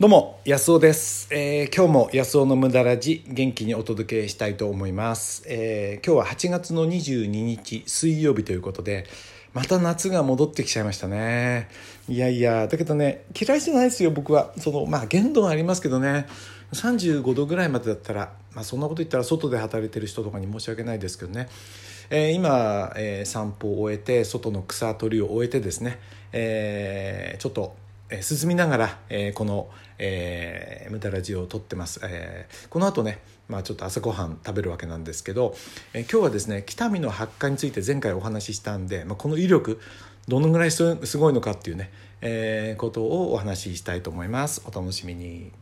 [0.00, 1.28] どうも、安尾です。
[1.30, 5.42] えー今日も安尾の無駄ラジ元気にお届けしたいと思います。
[5.46, 9.04] えー今日は8月の22日水曜日ということで、
[9.52, 11.68] また夏が戻ってきちゃいましたね。
[12.08, 14.54] いやいや、だけどね、嫌いじゃないですよ、僕は。
[14.56, 16.26] その、まあ限度はありますけどね、
[16.72, 21.50] 35度ぐらいまでだったら、まあそんなこと言ったら外で働いてる人とかに申し訳ないですけどね。
[22.08, 25.98] えー今、えー散歩を終えて外の草取りを終えてですね、
[26.32, 27.76] えーちょっと、
[28.10, 35.54] え進みながら、えこの、えー、無駄ラジオを撮ってます、えこの後ね、まあ、ちょっと朝ごはん食べるわけなんですけど、
[35.94, 39.80] え今日はですね北見の発火について前回お話ししたんで、まあ、この威力
[40.28, 41.90] どのぐらいすすごいのかっていうね、
[42.20, 44.62] えーことをお話ししたいと思います。
[44.66, 45.52] お楽しみに。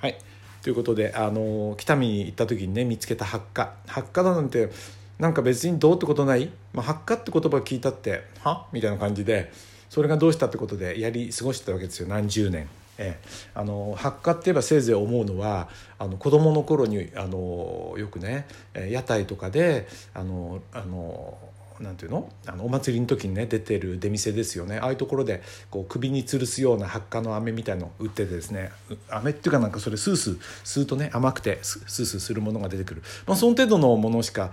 [0.00, 0.18] はい。
[0.62, 3.72] ということであの北見に行った時にね見つけた発火。
[3.86, 4.70] 発火だなんて
[5.18, 8.66] なんか別にどうってことない、まあ、発火って言葉聞いたっては？
[8.72, 9.50] みたいな感じで
[9.88, 12.08] それがどうしたってことでやり過ごしてたわけですよ。
[12.08, 12.68] 何十年。
[13.00, 15.68] ええ、あの発火って言えばせいぜい思うのは
[16.00, 21.38] あの子供の頃にあのよくねえ屋台とかであのあの
[21.78, 22.28] なんていうの？
[22.44, 24.78] あのお祭りの時にね出てる出店ですよね。
[24.78, 28.72] ああいうところでこう首に吊るすような発火の飴みたいのを売っててですね
[29.08, 34.50] 飴っていうかなんかそれスースー吸うとね甘くてスースーするものが出てくる、まあ、その程度のものしか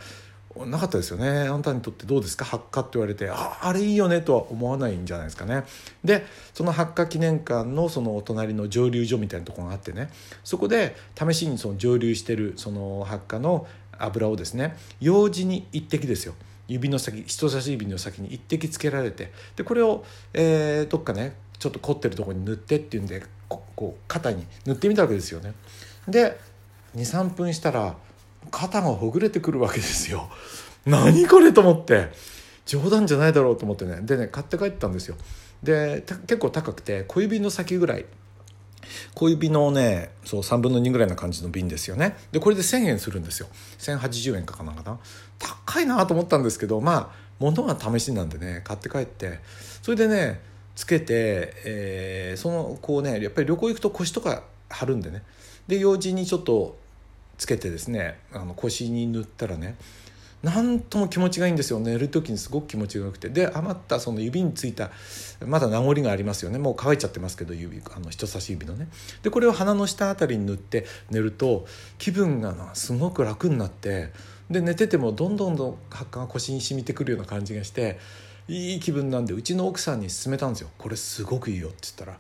[0.66, 1.28] なかったですよね。
[1.48, 2.46] あんたにとってどうですか？
[2.46, 5.64] 発火って言われてああれいいよねとは思わないんじゃないですかね。
[6.04, 10.10] でその発火記念館のそのお隣の蒸留所みたいなところがあってね。
[10.44, 16.36] そこで試しにその蒸留してるその発火の油をですね用事に一滴ですよ。
[16.68, 19.32] 指の先人差し指の先に一滴つけられて。
[19.56, 25.54] でこれを、えーどっかねちょっと凝ってるとこに塗ってっていうんでここう肩に塗ってみたわけですよね。
[26.08, 26.38] で
[26.96, 27.96] 23分したら
[28.52, 30.30] 肩がほぐれてくるわけですよ。
[30.86, 32.12] 何これと思って。
[32.66, 34.00] 冗談じゃないだろうと思ってね。
[34.02, 35.16] でね買って帰ったんですよ。
[35.64, 38.06] で結構高くて小指の先ぐらい。
[39.16, 42.16] 小指のねそう3分の2ぐらいな感じの瓶ですよね。
[42.32, 43.48] でこれで1,000円するんですよ。
[43.80, 45.00] 1,080円かかなんかな。
[45.40, 49.40] 高いなと思ったんですけどまあ物は試しなんでね買って帰って。
[49.82, 50.42] それでね
[50.76, 55.24] つけて、えーそのこうねやっぱり旅行行くと腰とか張るんでね。
[55.68, 56.78] で用事にちょっと
[57.38, 59.76] つけてですねあの腰に塗ったらね
[60.46, 61.80] なんとも気持ちがいいんですよ。
[61.80, 63.30] 寝る時にすごく気持ちがよくて。
[63.30, 64.92] で余ったその指についた
[65.44, 66.60] まだ名残がありますよね。
[66.60, 68.88] もう乾いちゃってますけど指あの人差し指のね。
[69.24, 71.66] でこれを鼻の下あたりに塗って寝ると
[71.98, 74.12] 気分がなすごく楽になって
[74.52, 77.98] で寝ててもどんどんどん発汗が腰に染みてくるような感じがして
[78.48, 82.20] いい気分なんでうちの奥さんに勧めたんですよ「これすごくいいよ」って言ったら。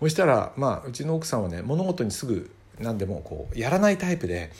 [0.00, 2.50] そしたらまあうちの奥さんはね物事にすぐ
[2.80, 4.50] 何でもこうやらないタイプで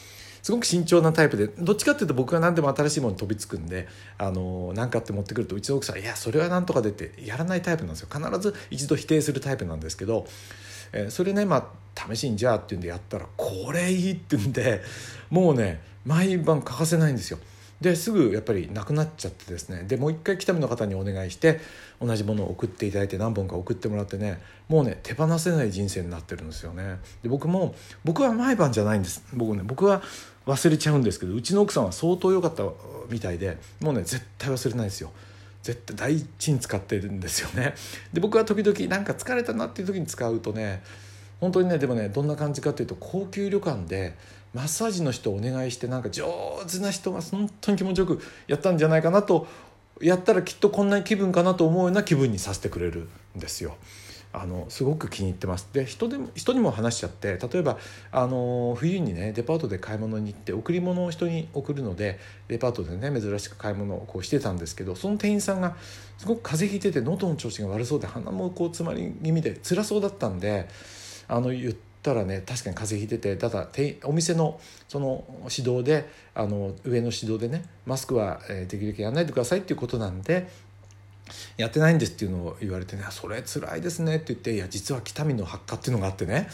[0.42, 10.26] すごく慎重なタイプでどっちかっていうと僕が何でも新しいものに飛びつくんであの何かって持ってくるとうちの奥さん「いやそれは何とかで」ってやらないタイプなんですよ必ず一度否定するタイプなんですけど、
[10.92, 11.80] えーそれねまあ
[12.14, 14.80] 試しにじゃあっていうんでやったらこれいいって言うんで
[15.28, 17.38] もうね毎晩欠かせないんですよ。
[17.80, 19.84] ですぐやっぱりなくなっちゃってですね。
[19.84, 21.60] でもう一回北見の方にお願いして
[22.00, 24.40] 同じものを送っていただいて何本か送ってもらってね。
[24.68, 26.98] もうね手放せない人生になってるんですよね。
[27.22, 27.74] で僕も
[28.04, 29.24] 僕は毎晩じゃないんです。
[29.32, 30.02] 僕ね僕は
[30.46, 32.64] 忘れちゃうんですけどうちの奥さんは相当良かった
[33.08, 35.10] みたいでもうね絶対忘れないですよ。
[35.62, 37.74] 絶対第一に使ってるんですよね。
[38.12, 40.82] で僕は時々なんか疲れたなっていう時に使うとね
[41.40, 44.14] 本当にねでもねどんな感じかというと高級旅館で
[44.52, 46.26] マッサージの人をお願いしてなんか上
[46.70, 49.46] 手な人が本当に気持ちよくやったんじゃないかなと
[50.00, 53.76] やったらきっとこんな気分かなと思うような気分にさせてくれるんですよ。
[54.32, 57.78] あのすごく気に入ってますで人でも人にも話しちゃって例えば
[58.12, 65.74] あの冬にねデパートで買い物に行って贈り物を人に送るのでデパートでね珍しく買い物をこうしてたんですけどその店員さんが
[66.16, 70.68] すごく風邪ひいてて喉の調子が悪そうで鼻もこう詰まり気味で辛そうだったんで
[71.30, 73.68] あの言ったらね確かに風邪ひいててただ
[74.04, 75.24] お店のその
[75.56, 80.48] 指導であの上の指導でねマスクはできるだけやらないでくださいっていうことなんで
[81.56, 86.48] やってないんですっていうのを言われてねそれ辛いですねって言っていや実は北見の発火っていうのがあってね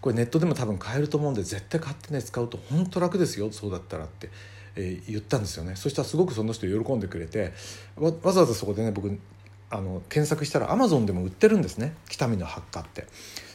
[0.00, 4.30] これネットでも多分買えると思うんで絶対買ってね使うと本当楽ですよそうだったらって、
[4.76, 7.52] え言ったんですよねそしたらすごくその人喜んでくれて
[7.96, 9.18] わわざわざそこでね僕
[9.68, 13.06] あの検索したらアマゾンでも売ってるんですね北見の発火って。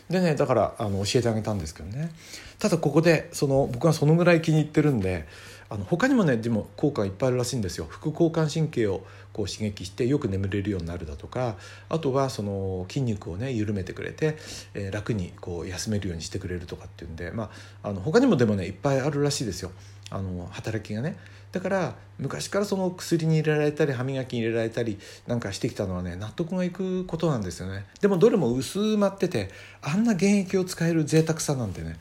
[0.09, 2.11] でねだからあの教えてあげたんですけどね。
[2.59, 5.27] ただここでその僕はそのぐらい気に入ってるんで
[5.69, 7.85] あの他にもねでも効果がいっぱいあるらしいんですよ。
[7.89, 11.57] 副交感神経をこう刺激してよく眠れるようになるだとか
[11.89, 14.37] あとはその筋肉をね緩めてくれて、
[14.73, 17.51] えー楽にこう休めるようにしてくれるとかっていうんで、ま
[17.83, 19.71] あ、あの他にもでもねいっぱいあるらしいですよ。
[20.09, 21.17] あの働きがね。
[21.51, 27.85] だから昔からその薬に入れられたり歯磨きに入れられたりなんかしてきたのはね納得がいくことなんですよね。
[28.01, 29.49] でもどれも薄まってて
[29.81, 31.97] あんな原液を使える贅沢さなんてね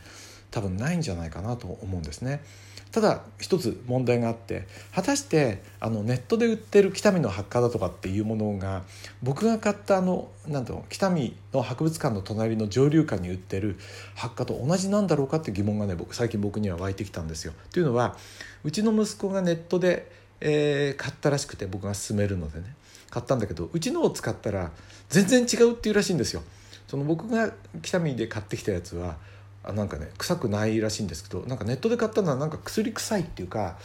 [0.50, 2.42] 多分ないんじゃないかなと思うんですね。
[2.92, 8.84] ただ一つ問題があって果たしてあのネットで売ってる北見の発火だとかっていうものが
[9.22, 13.78] 僕が買ったあのなんていう北見の博物館の隣の上流館に売ってる
[14.14, 17.52] 発火と同じなんだろうかって疑問がね僕最近僕には湧いてきたんですよ。
[17.70, 18.16] というのは
[18.64, 20.10] うちの息子がネットで、
[20.40, 22.74] えー、買ったらしくて僕が勧めるのでね
[23.10, 24.70] 買ったんだけどうちのを使ったら
[25.10, 26.42] 全然違うっていうらしいんですよ。
[26.88, 27.52] その僕が
[27.82, 29.16] 北見で買ってきたやつは
[29.66, 33.76] あなんかね臭くないらしいんですけどなんかネットで買ったのはなんか薬臭いっていうか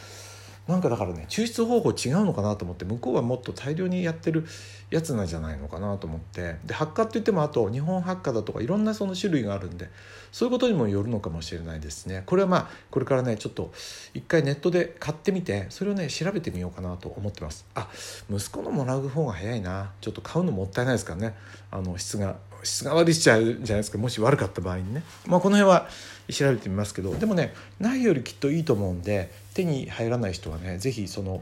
[0.67, 4.45] なんかだからね抽出方法違うのかなと思って向こうはもっと大量にやってる
[4.91, 9.89] やつなんじゃないのかなと思ってで発火って言ってもあと日本発火だとかいろんなその種類があるんで
[10.31, 12.23] そういうことにもよるのかもしれないですね。
[12.25, 13.73] これはまあこれからねちょっと
[14.13, 17.65] 一回ネットで買ってみてそれをね調べてみようかなと思ってます。
[17.73, 17.89] あ
[18.29, 19.91] 息子のもらう方が早いな。
[19.99, 21.35] ちょっと買うのもったいないですからね。
[21.71, 22.37] あの質が。
[22.63, 25.87] 質が悪いしちゃうじゃないですかもし悪かった場合にね、まあ、この辺は
[26.31, 31.41] 調べてみますけどでもねないよりきっといいと思うんで手に入らない人はね是非その、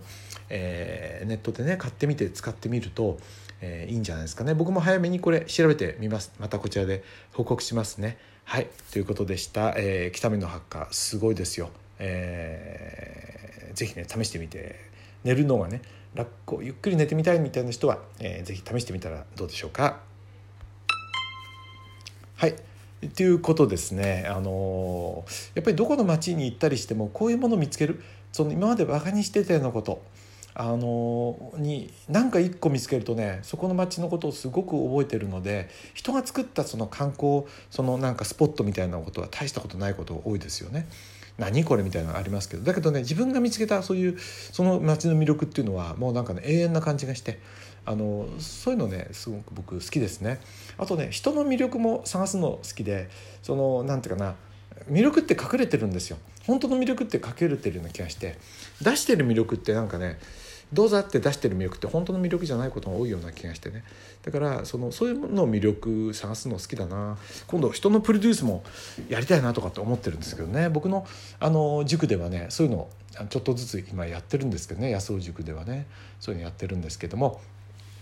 [0.49, 3.17] えー、ネットでね買ってみて使ってみると、
[3.61, 4.53] えー、いいんじゃないですかね。
[4.53, 6.31] 僕も早めにこれ調べてみます。
[6.39, 8.17] またこちらで報告しますね。
[8.45, 8.67] はい。
[8.91, 11.69] ということでした、えー、北見の発火すごいですよ、
[11.99, 14.89] えー、ぜひね試してみて。
[15.23, 15.81] 寝るのがね
[16.15, 20.08] 楽ゆっくり寝てみたいみたいな人は、えー、ぜひ試してみたらどうでしょうか。
[22.39, 22.55] はい。
[23.17, 24.25] ということですね。
[24.29, 25.25] あの
[25.55, 28.01] やっぱりどこの町に行ったりしてもこういうものを見つける
[28.31, 30.01] その今までバカにしてたようなこと
[30.53, 40.87] あのに何か一個見つけるとねそこの町のことをすごく覚えてるので人が作ったその観光そのなんかスポットみたいなことは大したことないことが多いですよね。
[41.37, 42.63] 何これみたいなのありますけど。
[42.63, 47.39] だけどね自分が見つけたそういうその町の魅力っていうのはもうなんかね永遠な感じがして
[47.85, 50.39] あのそういうのねすごく僕好きですね。
[50.77, 53.09] あとね人の魅力も探すの好きで
[53.41, 54.35] そのなんていうかな
[54.89, 56.17] 魅力って隠れてるんですよ。
[56.45, 58.37] 本当の魅力って隠れてるような気がして
[58.81, 60.19] 出してる魅力ってなんかね
[60.71, 63.83] どうぞって出してる魅力って本当の魅力じゃないことが多いような気がしてね。
[64.23, 67.17] だからそのそういうのを魅力探すの好きだな。
[67.47, 68.63] 今度人のプロデュースも
[69.07, 70.69] やりたいなとかって思ってるんですけどね。
[70.69, 71.07] 僕の
[71.39, 72.87] あの塾ではねそういうの
[73.29, 74.91] ちょっとずつ今やってるんですけどね。
[74.91, 75.87] 安尾塾ではね。
[76.19, 77.41] そういうのやってるんですけども。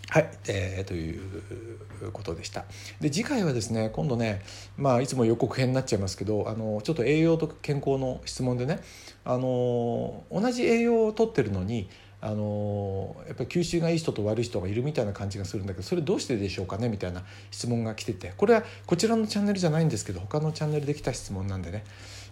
[0.09, 2.63] はい、えー、ということでした。
[3.01, 4.42] で次回はですね今度ね、
[4.77, 8.80] まあ、いつも予告編になっちゃいますけどあのちょっと栄養と健康の質問でね
[9.25, 11.89] あの同じ栄養をとってるのに
[12.19, 16.90] あのやっぱり吸収がいい人と悪い人がいるみたいな感じがするんだけどそれどうしてでしょうかね？
[16.90, 18.34] みたいな質問が来てて。
[18.38, 21.14] これはこちらのチャンネルじゃないんですけど他のチャンネルで来た。
[21.14, 21.84] 質問なんでね、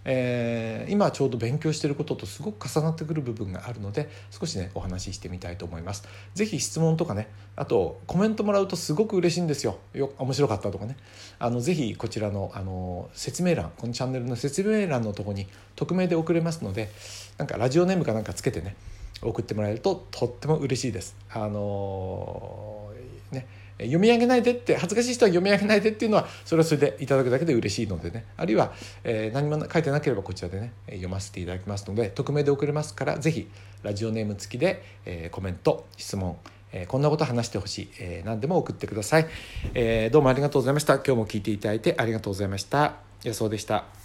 [0.03, 6.03] えー、今ちょうど勉強してることとすごく重なってくる部分があるので少しねお話ししてみたいと思います。
[6.33, 9.77] ぜひ質問とかねあとコメントもらうとすごく嬉しいんですよ。
[9.93, 10.97] よ面白かったとかね。
[11.39, 16.89] あのぜひこちらのあの説明欄このチャンネルの説明欄のとこに匿名で送れますので
[17.37, 18.75] なんかラジオネームかなんかつけてね
[19.21, 21.15] 送ってもらえるととっても嬉しいです。
[21.29, 23.47] あのー、ね
[23.77, 28.25] 読み上げないでって恥ずかしい人は読み上げないでっていうのはそれはそれでいただくだけで嬉しいのでね。
[28.37, 28.73] あるいは、
[29.03, 33.47] えー、何も書いてなければこちらでね読ませていただきますので匿名で送れますから是非
[33.83, 36.37] ラジオネーム付きで、えー、コメント質問
[36.75, 39.27] えこんなこと話してほしい、え、何でも送ってください、
[39.73, 40.95] え、どうもありがとうございました。
[40.95, 42.95] 今日も聞いていただいてありがとうございました。
[43.23, 44.04] 安尾でした。